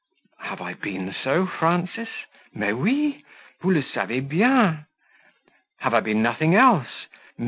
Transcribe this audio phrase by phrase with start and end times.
[0.39, 2.09] "Have I been so, Frances?"
[2.55, 3.23] "Mais oui;
[3.61, 4.87] vous le savez bien."
[5.81, 7.05] "Have I been nothing else?"